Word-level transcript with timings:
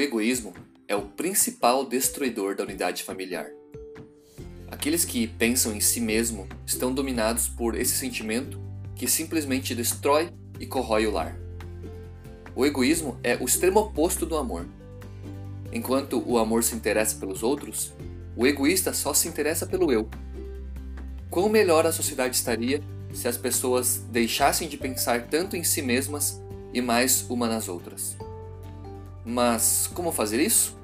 egoísmo 0.00 0.54
é 0.86 0.94
o 0.94 1.02
principal 1.02 1.84
destruidor 1.84 2.54
da 2.54 2.64
unidade 2.64 3.02
familiar. 3.02 3.46
Aqueles 4.70 5.04
que 5.04 5.26
pensam 5.26 5.74
em 5.74 5.80
si 5.80 6.00
mesmo 6.00 6.46
estão 6.66 6.92
dominados 6.92 7.48
por 7.48 7.74
esse 7.74 7.96
sentimento 7.96 8.60
que 8.94 9.08
simplesmente 9.08 9.74
destrói 9.74 10.30
e 10.60 10.66
corrói 10.66 11.06
o 11.06 11.10
lar. 11.10 11.38
O 12.54 12.66
egoísmo 12.66 13.18
é 13.22 13.36
o 13.36 13.44
extremo 13.44 13.80
oposto 13.80 14.26
do 14.26 14.36
amor. 14.36 14.66
Enquanto 15.72 16.22
o 16.26 16.38
amor 16.38 16.64
se 16.64 16.74
interessa 16.74 17.16
pelos 17.16 17.42
outros, 17.42 17.92
o 18.36 18.46
egoísta 18.46 18.92
só 18.92 19.14
se 19.14 19.28
interessa 19.28 19.66
pelo 19.66 19.92
eu. 19.92 20.08
Quão 21.30 21.48
melhor 21.48 21.86
a 21.86 21.92
sociedade 21.92 22.36
estaria 22.36 22.82
se 23.12 23.28
as 23.28 23.36
pessoas 23.36 24.02
deixassem 24.10 24.68
de 24.68 24.76
pensar 24.76 25.28
tanto 25.28 25.56
em 25.56 25.64
si 25.64 25.82
mesmas 25.82 26.42
e 26.72 26.80
mais 26.80 27.24
uma 27.28 27.48
nas 27.48 27.68
outras. 27.68 28.16
Mas 29.30 29.86
como 29.92 30.10
fazer 30.10 30.40
isso? 30.40 30.74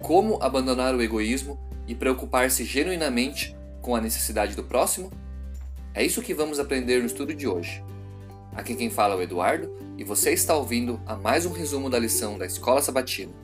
Como 0.00 0.42
abandonar 0.42 0.94
o 0.94 1.02
egoísmo 1.02 1.60
e 1.86 1.94
preocupar-se 1.94 2.64
genuinamente 2.64 3.54
com 3.82 3.94
a 3.94 4.00
necessidade 4.00 4.56
do 4.56 4.64
próximo? 4.64 5.12
É 5.92 6.02
isso 6.02 6.22
que 6.22 6.32
vamos 6.32 6.58
aprender 6.58 7.00
no 7.00 7.04
estudo 7.04 7.34
de 7.34 7.46
hoje. 7.46 7.84
Aqui 8.54 8.74
quem 8.74 8.88
fala 8.88 9.12
é 9.12 9.18
o 9.18 9.22
Eduardo 9.22 9.70
e 9.98 10.02
você 10.02 10.32
está 10.32 10.56
ouvindo 10.56 10.98
a 11.04 11.14
mais 11.14 11.44
um 11.44 11.52
resumo 11.52 11.90
da 11.90 11.98
lição 11.98 12.38
da 12.38 12.46
Escola 12.46 12.80
Sabatina. 12.80 13.34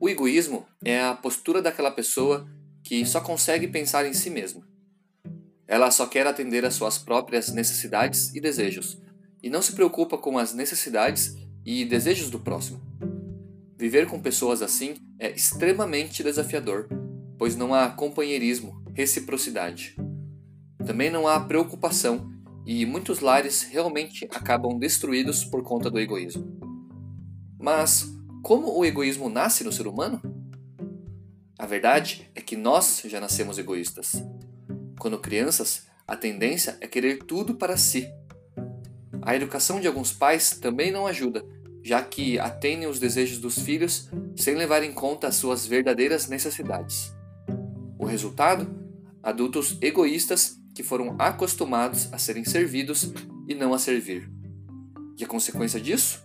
O 0.00 0.08
egoísmo 0.08 0.66
é 0.88 1.04
a 1.04 1.14
postura 1.14 1.60
daquela 1.60 1.90
pessoa 1.90 2.48
que 2.82 3.04
só 3.04 3.20
consegue 3.20 3.68
pensar 3.68 4.06
em 4.06 4.14
si 4.14 4.30
mesma. 4.30 4.66
Ela 5.66 5.90
só 5.90 6.06
quer 6.06 6.26
atender 6.26 6.64
às 6.64 6.74
suas 6.74 6.96
próprias 6.96 7.52
necessidades 7.52 8.34
e 8.34 8.40
desejos, 8.40 8.98
e 9.42 9.50
não 9.50 9.60
se 9.60 9.72
preocupa 9.72 10.16
com 10.16 10.38
as 10.38 10.54
necessidades 10.54 11.36
e 11.64 11.84
desejos 11.84 12.30
do 12.30 12.40
próximo. 12.40 12.80
Viver 13.76 14.06
com 14.06 14.20
pessoas 14.20 14.62
assim 14.62 14.96
é 15.18 15.30
extremamente 15.30 16.22
desafiador, 16.22 16.88
pois 17.36 17.54
não 17.54 17.74
há 17.74 17.90
companheirismo, 17.90 18.82
reciprocidade. 18.94 19.94
Também 20.86 21.10
não 21.10 21.28
há 21.28 21.38
preocupação, 21.38 22.32
e 22.66 22.84
muitos 22.86 23.20
lares 23.20 23.62
realmente 23.62 24.26
acabam 24.30 24.78
destruídos 24.78 25.44
por 25.44 25.62
conta 25.62 25.90
do 25.90 26.00
egoísmo. 26.00 26.58
Mas 27.58 28.10
como 28.42 28.76
o 28.76 28.84
egoísmo 28.84 29.28
nasce 29.28 29.62
no 29.64 29.72
ser 29.72 29.86
humano? 29.86 30.20
A 31.58 31.66
verdade 31.66 32.30
é 32.36 32.40
que 32.40 32.56
nós 32.56 33.02
já 33.04 33.20
nascemos 33.20 33.58
egoístas. 33.58 34.22
Quando 34.96 35.18
crianças, 35.18 35.88
a 36.06 36.16
tendência 36.16 36.78
é 36.80 36.86
querer 36.86 37.18
tudo 37.24 37.56
para 37.56 37.76
si. 37.76 38.08
A 39.20 39.34
educação 39.34 39.80
de 39.80 39.88
alguns 39.88 40.12
pais 40.12 40.52
também 40.52 40.92
não 40.92 41.04
ajuda, 41.04 41.44
já 41.82 42.00
que 42.00 42.38
atendem 42.38 42.88
os 42.88 43.00
desejos 43.00 43.38
dos 43.38 43.58
filhos 43.58 44.08
sem 44.36 44.54
levar 44.54 44.84
em 44.84 44.92
conta 44.92 45.26
as 45.26 45.34
suas 45.34 45.66
verdadeiras 45.66 46.28
necessidades. 46.28 47.12
O 47.98 48.06
resultado? 48.06 48.78
Adultos 49.20 49.76
egoístas 49.82 50.60
que 50.72 50.84
foram 50.84 51.16
acostumados 51.18 52.08
a 52.12 52.18
serem 52.18 52.44
servidos 52.44 53.12
e 53.48 53.54
não 53.54 53.74
a 53.74 53.80
servir. 53.80 54.30
E 55.18 55.24
a 55.24 55.26
consequência 55.26 55.80
disso? 55.80 56.22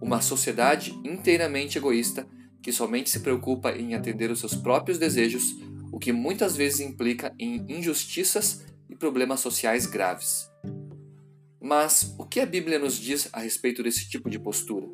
Uma 0.00 0.20
sociedade 0.20 0.98
inteiramente 1.04 1.78
egoísta 1.78 2.26
que 2.64 2.72
somente 2.72 3.10
se 3.10 3.20
preocupa 3.20 3.72
em 3.72 3.94
atender 3.94 4.30
os 4.30 4.40
seus 4.40 4.54
próprios 4.54 4.96
desejos, 4.96 5.54
o 5.92 5.98
que 5.98 6.14
muitas 6.14 6.56
vezes 6.56 6.80
implica 6.80 7.34
em 7.38 7.62
injustiças 7.68 8.64
e 8.88 8.96
problemas 8.96 9.40
sociais 9.40 9.84
graves. 9.84 10.50
Mas 11.60 12.14
o 12.18 12.24
que 12.24 12.40
a 12.40 12.46
Bíblia 12.46 12.78
nos 12.78 12.96
diz 12.96 13.28
a 13.34 13.40
respeito 13.40 13.82
desse 13.82 14.08
tipo 14.08 14.30
de 14.30 14.38
postura? 14.38 14.88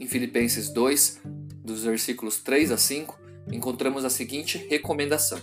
Em 0.00 0.08
Filipenses 0.08 0.68
2, 0.70 1.20
dos 1.64 1.84
versículos 1.84 2.38
3 2.38 2.72
a 2.72 2.76
5, 2.76 3.16
encontramos 3.52 4.04
a 4.04 4.10
seguinte 4.10 4.58
recomendação: 4.68 5.40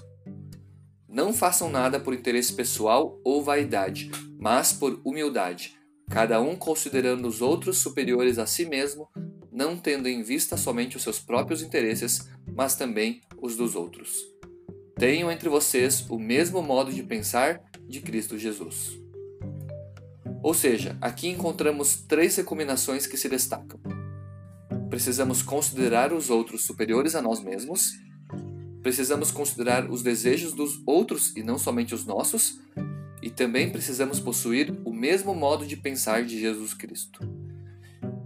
Não 1.08 1.34
façam 1.34 1.70
nada 1.70 1.98
por 1.98 2.14
interesse 2.14 2.52
pessoal 2.52 3.22
ou 3.24 3.42
vaidade, 3.42 4.12
mas 4.38 4.74
por 4.74 5.00
humildade 5.06 5.78
cada 6.10 6.40
um 6.40 6.56
considerando 6.56 7.28
os 7.28 7.42
outros 7.42 7.80
superiores 7.80 8.38
a 8.38 8.46
si 8.46 8.66
mesmo, 8.66 9.10
não 9.56 9.78
tendo 9.78 10.10
em 10.10 10.22
vista 10.22 10.58
somente 10.58 10.98
os 10.98 11.04
seus 11.04 11.18
próprios 11.18 11.64
interesses, 11.64 12.28
mas 12.54 12.76
também 12.76 13.22
os 13.42 13.56
dos 13.56 13.74
outros. 13.74 14.14
Tenham 14.98 15.32
entre 15.32 15.48
vocês 15.48 16.06
o 16.10 16.20
mesmo 16.20 16.62
modo 16.62 16.92
de 16.92 17.02
pensar 17.02 17.64
de 17.88 18.02
Cristo 18.02 18.38
Jesus. 18.38 19.00
Ou 20.44 20.54
seja, 20.54 20.98
aqui 21.00 21.30
encontramos 21.30 22.04
três 22.08 22.36
recomendações 22.36 23.08
que 23.08 23.16
se 23.16 23.30
destacam. 23.30 23.80
Precisamos 24.90 25.42
considerar 25.42 26.12
os 26.12 26.30
outros 26.30 26.66
superiores 26.66 27.16
a 27.16 27.22
nós 27.22 27.42
mesmos, 27.42 27.94
precisamos 28.84 29.32
considerar 29.32 29.90
os 29.90 30.04
desejos 30.04 30.52
dos 30.52 30.82
outros 30.86 31.36
e 31.36 31.44
não 31.44 31.58
somente 31.58 31.96
os 31.96 32.06
nossos, 32.06 32.60
e 33.22 33.30
também 33.30 33.72
precisamos 33.72 34.20
possuir 34.20 34.78
o 34.84 34.94
mesmo 34.94 35.34
modo 35.34 35.66
de 35.66 35.78
pensar 35.78 36.26
de 36.26 36.40
Jesus 36.40 36.74
Cristo. 36.74 37.35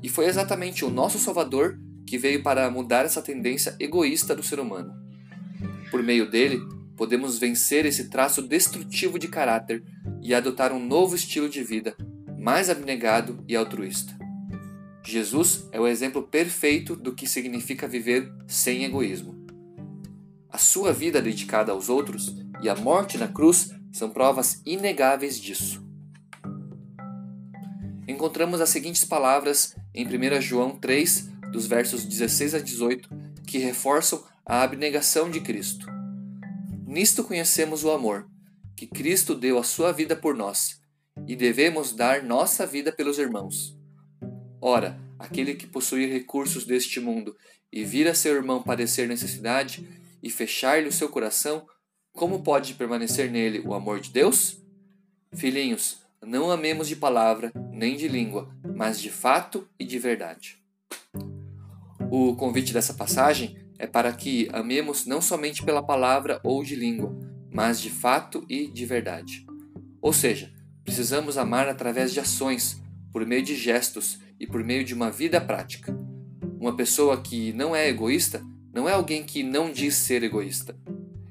E 0.02 0.10
foi 0.10 0.26
exatamente 0.26 0.86
o 0.86 0.90
nosso 0.90 1.20
Salvador 1.20 1.78
que 2.06 2.18
veio 2.18 2.42
para 2.42 2.70
mudar 2.72 3.06
essa 3.06 3.22
tendência 3.22 3.76
egoísta 3.80 4.36
do 4.36 4.42
ser 4.42 4.60
humano. 4.60 4.94
Por 5.92 6.02
meio 6.02 6.30
dele, 6.30 6.60
podemos 6.96 7.38
vencer 7.38 7.86
esse 7.86 8.10
traço 8.10 8.42
destrutivo 8.42 9.20
de 9.20 9.28
caráter 9.28 9.84
e 10.22 10.34
adotar 10.34 10.74
um 10.74 10.86
novo 10.86 11.16
estilo 11.16 11.48
de 11.48 11.64
vida, 11.64 11.96
mais 12.38 12.70
abnegado 12.70 13.44
e 13.48 13.56
altruísta. 13.56 14.18
Jesus 15.04 15.68
é 15.72 15.80
o 15.80 15.88
exemplo 15.88 16.24
perfeito 16.24 16.96
do 16.96 17.14
que 17.14 17.28
significa 17.28 17.88
viver 17.88 18.32
sem 18.48 18.84
egoísmo. 18.84 19.48
A 20.52 20.58
sua 20.58 20.92
vida 20.92 21.22
dedicada 21.22 21.72
aos 21.72 21.90
outros 21.90 22.36
e 22.62 22.68
a 22.68 22.76
morte 22.76 23.18
na 23.18 23.28
cruz 23.28 23.72
são 23.92 24.10
provas 24.10 24.62
inegáveis 24.66 25.40
disso. 25.40 25.84
Encontramos 28.08 28.60
as 28.60 28.70
seguintes 28.70 29.06
palavras 29.06 29.76
em 29.94 30.06
1 30.06 30.42
João 30.42 30.78
3, 30.78 31.30
dos 31.52 31.66
versos 31.66 32.06
16 32.06 32.56
a 32.56 32.60
18, 32.60 33.10
que 33.48 33.58
reforçam 33.58 34.24
a 34.46 34.62
abnegação 34.62 35.30
de 35.30 35.42
Cristo. 35.42 35.88
Nisto 36.86 37.24
conhecemos 37.24 37.84
o 37.84 37.92
amor, 37.92 38.28
que 38.76 38.88
Cristo 38.88 39.36
deu 39.36 39.58
a 39.58 39.64
sua 39.64 39.92
vida 39.92 40.16
por 40.16 40.36
nós, 40.36 40.82
e 41.28 41.36
devemos 41.36 41.94
dar 41.94 42.24
nossa 42.24 42.66
vida 42.66 42.92
pelos 42.92 43.20
irmãos. 43.20 43.78
Ora, 44.62 45.00
aquele 45.18 45.54
que 45.54 45.68
possui 45.68 46.06
recursos 46.06 46.66
deste 46.66 47.00
mundo 47.00 47.36
e 47.72 47.84
vir 47.84 48.08
a 48.08 48.14
seu 48.14 48.36
irmão 48.36 48.64
padecer 48.64 49.08
necessidade 49.08 49.88
e 50.22 50.30
fechar-lhe 50.30 50.88
o 50.88 50.94
seu 50.94 51.10
coração, 51.10 51.68
como 52.14 52.42
pode 52.42 52.74
permanecer 52.74 53.30
nele 53.30 53.60
o 53.60 53.74
amor 53.74 54.00
de 54.00 54.12
Deus? 54.12 54.58
Filhinhos, 55.34 56.02
não 56.26 56.52
amemos 56.52 56.88
de 56.88 56.96
palavra 56.96 57.52
nem 57.72 57.96
de 57.96 58.08
língua, 58.08 58.50
mas 58.76 59.00
de 59.00 59.10
fato 59.10 59.68
e 59.80 59.86
de 59.86 59.98
verdade. 59.98 60.62
O 62.12 62.36
convite 62.36 62.74
dessa 62.74 62.94
passagem 62.94 63.58
é 63.78 63.88
para 63.88 64.12
que 64.12 64.50
amemos 64.52 65.06
não 65.06 65.22
somente 65.22 65.64
pela 65.64 65.82
palavra 65.82 66.40
ou 66.44 66.64
de 66.64 66.76
língua, 66.76 67.18
mas 67.52 67.80
de 67.80 67.90
fato 67.90 68.46
e 68.50 68.68
de 68.68 68.86
verdade. 68.86 69.46
Ou 70.02 70.12
seja, 70.12 70.52
precisamos 70.84 71.38
amar 71.38 71.68
através 71.68 72.14
de 72.14 72.20
ações, 72.20 72.82
por 73.12 73.26
meio 73.26 73.42
de 73.42 73.56
gestos 73.56 74.20
e 74.40 74.46
por 74.46 74.64
meio 74.64 74.84
de 74.84 74.94
uma 74.94 75.10
vida 75.10 75.40
prática. 75.40 75.96
Uma 76.60 76.76
pessoa 76.76 77.22
que 77.22 77.54
não 77.54 77.76
é 77.76 77.88
egoísta 77.88 78.46
não 78.74 78.88
é 78.88 78.92
alguém 78.92 79.24
que 79.24 79.42
não 79.42 79.72
diz 79.72 79.96
ser 79.96 80.24
egoísta, 80.24 80.78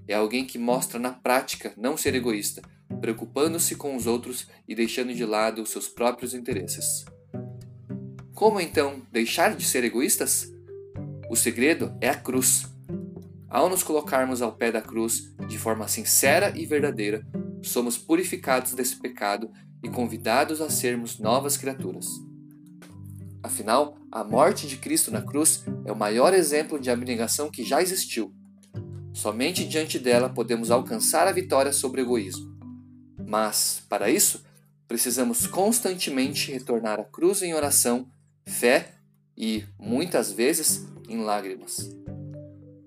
é 0.09 0.15
alguém 0.15 0.45
que 0.45 0.59
mostra 0.59 0.99
na 0.99 1.13
prática 1.13 1.73
não 1.77 1.97
ser 1.97 2.15
egoísta, 2.15 2.63
preocupando-se 3.01 3.75
com 3.75 3.97
os 3.97 4.07
outros 4.07 4.47
e 4.67 4.75
deixando 4.75 5.15
de 5.15 5.25
lado 5.25 5.63
os 5.63 5.71
seus 5.71 5.89
próprios 5.89 6.35
interesses. 6.35 7.05
Como 8.35 8.61
então 8.61 9.03
deixar 9.11 9.57
de 9.57 9.65
ser 9.65 9.85
egoístas? 9.85 10.53
O 11.29 11.37
segredo 11.37 11.97
é 12.01 12.09
a 12.09 12.15
cruz. 12.15 12.67
Ao 13.49 13.69
nos 13.69 13.83
colocarmos 13.83 14.43
ao 14.43 14.53
pé 14.53 14.71
da 14.71 14.83
cruz 14.83 15.35
de 15.49 15.59
forma 15.59 15.89
sincera 15.89 16.53
e 16.57 16.67
verdadeira, 16.67 17.27
somos 17.63 17.99
purificados 17.99 18.75
desse 18.75 18.97
pecado 18.97 19.51
e 19.83 19.89
convidados 19.89 20.61
a 20.61 20.71
sermos 20.71 21.19
novas 21.19 21.57
criaturas. 21.57 22.07
Afinal, 23.43 23.97
a 24.11 24.23
morte 24.23 24.67
de 24.67 24.77
Cristo 24.77 25.11
na 25.11 25.23
cruz 25.23 25.65
é 25.85 25.93
o 25.93 25.97
maior 25.97 26.35
exemplo 26.35 26.79
de 26.79 26.91
abnegação 26.91 27.51
que 27.51 27.65
já 27.65 27.81
existiu 27.81 28.35
Somente 29.19 29.65
diante 29.65 29.99
dela 29.99 30.29
podemos 30.29 30.71
alcançar 30.71 31.27
a 31.27 31.33
vitória 31.33 31.73
sobre 31.73 32.01
o 32.01 32.05
egoísmo. 32.05 32.58
Mas, 33.29 33.83
para 33.91 34.09
isso, 34.09 34.43
precisamos 34.89 35.47
constantemente 35.47 36.51
retornar 36.51 36.99
à 36.99 37.05
cruz 37.05 37.43
em 37.43 37.53
oração, 37.53 38.11
fé 38.47 38.95
e, 39.37 39.67
muitas 39.79 40.33
vezes, 40.33 40.87
em 41.07 41.23
lágrimas. 41.23 41.95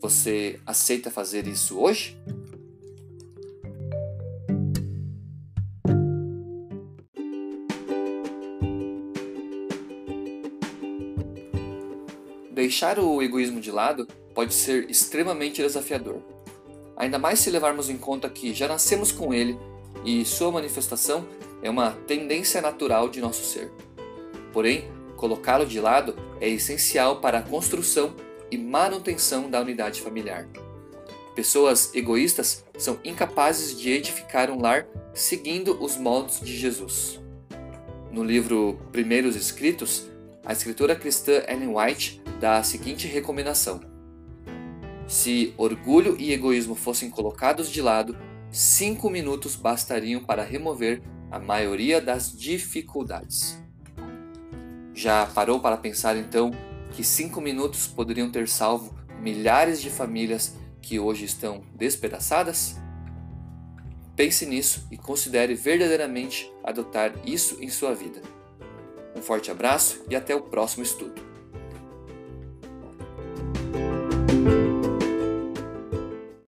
Você 0.01 0.59
aceita 0.65 1.11
fazer 1.11 1.45
isso 1.45 1.77
hoje? 1.77 2.17
Deixar 12.51 12.97
o 12.97 13.21
egoísmo 13.21 13.61
de 13.61 13.69
lado 13.69 14.07
pode 14.33 14.55
ser 14.55 14.89
extremamente 14.89 15.61
desafiador. 15.61 16.19
Ainda 16.97 17.19
mais 17.19 17.37
se 17.37 17.51
levarmos 17.51 17.91
em 17.91 17.97
conta 17.99 18.27
que 18.27 18.55
já 18.55 18.67
nascemos 18.67 19.11
com 19.11 19.31
ele 19.31 19.55
e 20.03 20.25
sua 20.25 20.51
manifestação 20.51 21.27
é 21.61 21.69
uma 21.69 21.91
tendência 22.07 22.61
natural 22.61 23.09
de 23.09 23.21
nosso 23.21 23.43
ser. 23.43 23.71
Porém, 24.51 24.89
colocá-lo 25.15 25.65
de 25.65 25.79
lado 25.79 26.15
é 26.39 26.49
essencial 26.49 27.21
para 27.21 27.39
a 27.39 27.43
construção 27.43 28.15
e 28.49 28.57
manutenção 28.57 29.49
da 29.49 29.61
unidade 29.61 30.01
familiar. 30.01 30.47
Pessoas 31.35 31.95
egoístas 31.95 32.65
são 32.77 32.99
incapazes 33.05 33.79
de 33.79 33.89
edificar 33.89 34.49
um 34.49 34.61
lar 34.61 34.85
seguindo 35.13 35.81
os 35.81 35.95
moldes 35.95 36.41
de 36.41 36.57
Jesus. 36.57 37.21
No 38.11 38.23
livro 38.23 38.77
Primeiros 38.91 39.35
Escritos, 39.35 40.07
a 40.45 40.51
escritora 40.51 40.95
cristã 40.95 41.43
Ellen 41.47 41.73
White 41.75 42.21
dá 42.39 42.57
a 42.57 42.63
seguinte 42.63 43.07
recomendação: 43.07 43.79
Se 45.07 45.53
orgulho 45.55 46.17
e 46.19 46.33
egoísmo 46.33 46.75
fossem 46.75 47.09
colocados 47.09 47.69
de 47.69 47.81
lado, 47.81 48.17
cinco 48.51 49.09
minutos 49.09 49.55
bastariam 49.55 50.23
para 50.23 50.43
remover 50.43 51.01
a 51.31 51.39
maioria 51.39 52.01
das 52.01 52.37
dificuldades. 52.37 53.57
Já 54.93 55.25
parou 55.25 55.59
para 55.59 55.77
pensar 55.77 56.17
então 56.17 56.51
que 56.91 57.03
cinco 57.03 57.39
minutos 57.39 57.87
poderiam 57.87 58.29
ter 58.29 58.49
salvo 58.49 58.93
milhares 59.21 59.81
de 59.81 59.89
famílias 59.89 60.55
que 60.81 60.99
hoje 60.99 61.23
estão 61.23 61.63
despedaçadas? 61.73 62.75
Pense 64.15 64.45
nisso 64.45 64.87
e 64.91 64.97
considere 64.97 65.55
verdadeiramente 65.55 66.51
adotar 66.63 67.13
isso 67.25 67.57
em 67.61 67.69
sua 67.69 67.95
vida. 67.95 68.21
Um 69.15 69.21
forte 69.21 69.49
abraço 69.49 70.03
e 70.09 70.15
até 70.15 70.35
o 70.35 70.41
próximo 70.41 70.83
estudo. 70.83 71.30